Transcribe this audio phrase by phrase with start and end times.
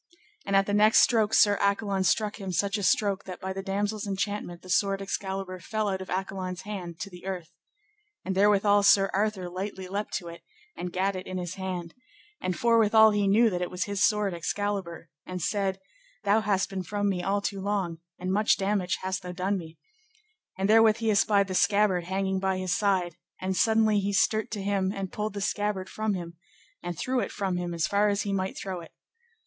[0.47, 3.61] And at the next stroke Sir Accolon struck him such a stroke that by the
[3.61, 7.51] damosel's enchantment the sword Excalibur fell out of Accolon's hand to the earth.
[8.25, 10.41] And therewithal Sir Arthur lightly leapt to it,
[10.75, 11.93] and gat it in his hand,
[12.41, 15.79] and forthwithal he knew that it was his sword Excalibur, and said,
[16.23, 19.77] Thou hast been from me all too long, and much damage hast thou done me;
[20.57, 24.63] and therewith he espied the scabbard hanging by his side, and suddenly he sterte to
[24.63, 26.37] him and pulled the scabbard from him,
[26.81, 28.93] and threw it from him as far as he might throw it.